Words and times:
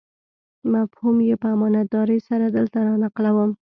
مفهوم 0.73 1.17
یې 1.27 1.35
په 1.41 1.47
امانتدارۍ 1.55 2.19
سره 2.29 2.45
دلته 2.57 2.77
رانقلوم. 2.87 3.51